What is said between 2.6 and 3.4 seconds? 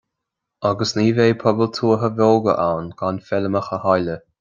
ann gan